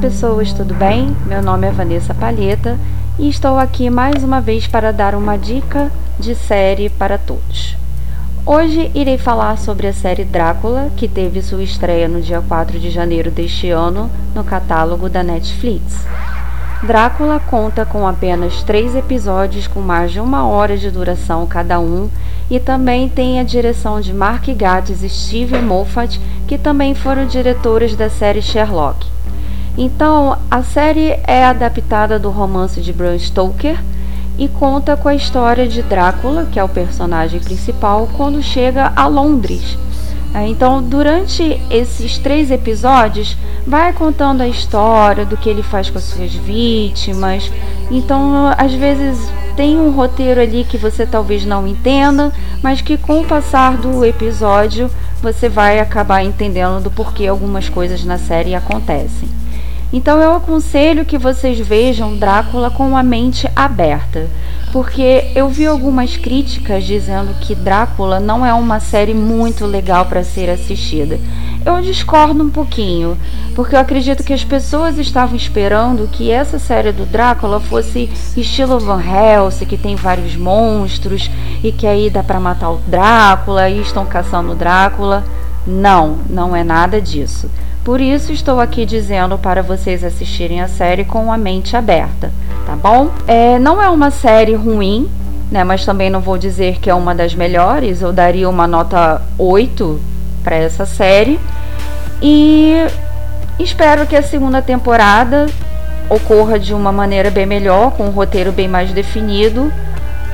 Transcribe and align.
Pessoas, 0.00 0.52
tudo 0.52 0.74
bem? 0.74 1.16
Meu 1.26 1.42
nome 1.42 1.66
é 1.66 1.72
Vanessa 1.72 2.14
Palheta 2.14 2.78
e 3.18 3.28
estou 3.28 3.58
aqui 3.58 3.90
mais 3.90 4.22
uma 4.22 4.40
vez 4.40 4.64
para 4.64 4.92
dar 4.92 5.12
uma 5.12 5.36
dica 5.36 5.90
de 6.20 6.36
série 6.36 6.88
para 6.88 7.18
todos. 7.18 7.76
Hoje 8.46 8.92
irei 8.94 9.18
falar 9.18 9.58
sobre 9.58 9.88
a 9.88 9.92
série 9.92 10.24
Drácula, 10.24 10.92
que 10.96 11.08
teve 11.08 11.42
sua 11.42 11.64
estreia 11.64 12.06
no 12.06 12.20
dia 12.20 12.40
4 12.40 12.78
de 12.78 12.90
janeiro 12.90 13.28
deste 13.28 13.70
ano 13.70 14.08
no 14.36 14.44
catálogo 14.44 15.08
da 15.08 15.24
Netflix. 15.24 16.06
Drácula 16.84 17.40
conta 17.40 17.84
com 17.84 18.06
apenas 18.06 18.62
três 18.62 18.94
episódios 18.94 19.66
com 19.66 19.80
mais 19.80 20.12
de 20.12 20.20
uma 20.20 20.46
hora 20.46 20.78
de 20.78 20.92
duração 20.92 21.44
cada 21.44 21.80
um 21.80 22.08
e 22.48 22.60
também 22.60 23.08
tem 23.08 23.40
a 23.40 23.42
direção 23.42 24.00
de 24.00 24.14
Mark 24.14 24.46
Gatiss 24.46 25.02
e 25.02 25.08
Steve 25.08 25.58
Moffat, 25.58 26.20
que 26.46 26.56
também 26.56 26.94
foram 26.94 27.26
diretores 27.26 27.96
da 27.96 28.08
série 28.08 28.40
Sherlock. 28.40 29.07
Então, 29.80 30.36
a 30.50 30.60
série 30.64 31.16
é 31.24 31.44
adaptada 31.44 32.18
do 32.18 32.30
romance 32.30 32.80
de 32.80 32.92
Bram 32.92 33.16
Stoker 33.16 33.78
e 34.36 34.48
conta 34.48 34.96
com 34.96 35.08
a 35.08 35.14
história 35.14 35.68
de 35.68 35.82
Drácula, 35.82 36.48
que 36.50 36.58
é 36.58 36.64
o 36.64 36.68
personagem 36.68 37.38
principal, 37.38 38.08
quando 38.16 38.42
chega 38.42 38.92
a 38.96 39.06
Londres. 39.06 39.78
É, 40.34 40.48
então, 40.48 40.82
durante 40.82 41.60
esses 41.70 42.18
três 42.18 42.50
episódios, 42.50 43.36
vai 43.64 43.92
contando 43.92 44.40
a 44.40 44.48
história 44.48 45.24
do 45.24 45.36
que 45.36 45.48
ele 45.48 45.62
faz 45.62 45.88
com 45.88 45.98
as 45.98 46.04
suas 46.04 46.34
vítimas. 46.34 47.48
Então, 47.88 48.52
às 48.58 48.74
vezes 48.74 49.16
tem 49.54 49.78
um 49.78 49.92
roteiro 49.92 50.40
ali 50.40 50.64
que 50.64 50.76
você 50.76 51.06
talvez 51.06 51.44
não 51.44 51.68
entenda, 51.68 52.32
mas 52.64 52.80
que 52.80 52.96
com 52.96 53.20
o 53.20 53.24
passar 53.24 53.76
do 53.76 54.04
episódio 54.04 54.90
você 55.22 55.48
vai 55.48 55.78
acabar 55.78 56.24
entendendo 56.24 56.82
do 56.82 56.90
porquê 56.90 57.28
algumas 57.28 57.68
coisas 57.68 58.04
na 58.04 58.18
série 58.18 58.56
acontecem. 58.56 59.37
Então 59.90 60.20
eu 60.20 60.34
aconselho 60.36 61.06
que 61.06 61.16
vocês 61.16 61.58
vejam 61.58 62.16
Drácula 62.16 62.70
com 62.70 62.94
a 62.94 63.02
mente 63.02 63.50
aberta, 63.56 64.28
porque 64.70 65.30
eu 65.34 65.48
vi 65.48 65.64
algumas 65.64 66.14
críticas 66.14 66.84
dizendo 66.84 67.32
que 67.40 67.54
Drácula 67.54 68.20
não 68.20 68.44
é 68.44 68.52
uma 68.52 68.80
série 68.80 69.14
muito 69.14 69.64
legal 69.64 70.04
para 70.04 70.22
ser 70.22 70.50
assistida. 70.50 71.18
Eu 71.64 71.80
discordo 71.80 72.44
um 72.44 72.50
pouquinho, 72.50 73.16
porque 73.54 73.74
eu 73.74 73.80
acredito 73.80 74.22
que 74.22 74.34
as 74.34 74.44
pessoas 74.44 74.98
estavam 74.98 75.34
esperando 75.34 76.08
que 76.08 76.30
essa 76.30 76.58
série 76.58 76.92
do 76.92 77.06
Drácula 77.06 77.58
fosse 77.58 78.10
estilo 78.36 78.78
Van 78.78 79.02
Helsing, 79.02 79.64
que 79.64 79.78
tem 79.78 79.96
vários 79.96 80.36
monstros 80.36 81.30
e 81.64 81.72
que 81.72 81.86
aí 81.86 82.10
dá 82.10 82.22
para 82.22 82.38
matar 82.38 82.72
o 82.72 82.80
Drácula 82.86 83.70
e 83.70 83.80
estão 83.80 84.04
caçando 84.04 84.52
o 84.52 84.54
Drácula. 84.54 85.24
Não, 85.66 86.18
não 86.28 86.54
é 86.54 86.62
nada 86.62 87.00
disso. 87.00 87.50
Por 87.88 88.02
isso 88.02 88.34
estou 88.34 88.60
aqui 88.60 88.84
dizendo 88.84 89.38
para 89.38 89.62
vocês 89.62 90.04
assistirem 90.04 90.60
a 90.60 90.68
série 90.68 91.06
com 91.06 91.32
a 91.32 91.38
mente 91.38 91.74
aberta, 91.74 92.30
tá 92.66 92.76
bom? 92.76 93.10
É, 93.26 93.58
não 93.58 93.80
é 93.80 93.88
uma 93.88 94.10
série 94.10 94.54
ruim, 94.54 95.08
né? 95.50 95.64
Mas 95.64 95.86
também 95.86 96.10
não 96.10 96.20
vou 96.20 96.36
dizer 96.36 96.80
que 96.80 96.90
é 96.90 96.94
uma 96.94 97.14
das 97.14 97.34
melhores. 97.34 98.02
Eu 98.02 98.12
daria 98.12 98.46
uma 98.46 98.66
nota 98.66 99.22
8 99.38 99.98
para 100.44 100.56
essa 100.56 100.84
série. 100.84 101.40
E 102.20 102.74
espero 103.58 104.06
que 104.06 104.16
a 104.16 104.22
segunda 104.22 104.60
temporada 104.60 105.46
ocorra 106.10 106.58
de 106.58 106.74
uma 106.74 106.92
maneira 106.92 107.30
bem 107.30 107.46
melhor, 107.46 107.92
com 107.92 108.04
um 108.04 108.10
roteiro 108.10 108.52
bem 108.52 108.68
mais 108.68 108.92
definido, 108.92 109.72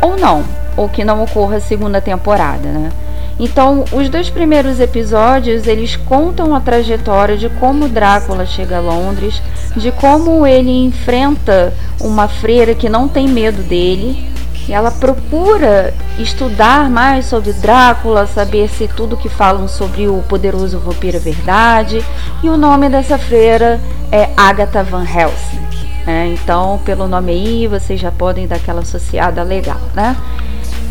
ou 0.02 0.16
não, 0.16 0.42
ou 0.76 0.88
que 0.88 1.04
não 1.04 1.22
ocorra 1.22 1.58
a 1.58 1.60
segunda 1.60 2.00
temporada, 2.00 2.68
né? 2.68 2.90
Então, 3.38 3.84
os 3.92 4.08
dois 4.08 4.30
primeiros 4.30 4.78
episódios, 4.78 5.66
eles 5.66 5.96
contam 5.96 6.54
a 6.54 6.60
trajetória 6.60 7.36
de 7.36 7.48
como 7.48 7.88
Drácula 7.88 8.46
chega 8.46 8.76
a 8.76 8.80
Londres, 8.80 9.42
de 9.76 9.90
como 9.90 10.46
ele 10.46 10.84
enfrenta 10.84 11.72
uma 12.00 12.28
freira 12.28 12.74
que 12.74 12.88
não 12.88 13.08
tem 13.08 13.28
medo 13.28 13.62
dele. 13.62 14.32
E 14.66 14.72
ela 14.72 14.90
procura 14.90 15.92
estudar 16.18 16.88
mais 16.88 17.26
sobre 17.26 17.52
Drácula, 17.52 18.26
saber 18.26 18.68
se 18.68 18.88
tudo 18.88 19.16
que 19.16 19.28
falam 19.28 19.68
sobre 19.68 20.08
o 20.08 20.22
poderoso 20.22 20.78
vampiro 20.78 21.16
é 21.16 21.20
verdade. 21.20 22.04
E 22.42 22.48
o 22.48 22.56
nome 22.56 22.88
dessa 22.88 23.18
freira 23.18 23.80
é 24.10 24.30
Agatha 24.36 24.82
Van 24.82 25.04
Helsing. 25.04 25.64
Né? 26.06 26.34
Então, 26.34 26.80
pelo 26.84 27.08
nome 27.08 27.32
aí, 27.32 27.66
vocês 27.66 28.00
já 28.00 28.10
podem 28.12 28.46
dar 28.46 28.56
aquela 28.56 28.80
associada 28.80 29.42
legal, 29.42 29.80
né? 29.94 30.16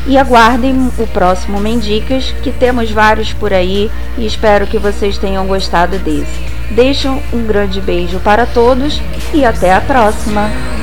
e 0.06 0.18
aguardem 0.18 0.90
o 0.98 1.06
próximo 1.06 1.60
Mendicas, 1.60 2.34
que 2.42 2.52
temos 2.52 2.90
vários 2.90 3.32
por 3.32 3.52
aí 3.52 3.90
e 4.18 4.26
espero 4.26 4.66
que 4.66 4.78
vocês 4.78 5.18
tenham 5.18 5.46
gostado 5.46 5.98
desse. 5.98 6.54
Deixo 6.70 7.08
um 7.32 7.46
grande 7.46 7.80
beijo 7.80 8.18
para 8.20 8.46
todos 8.46 9.00
e 9.32 9.44
até 9.44 9.72
a 9.72 9.80
próxima! 9.80 10.73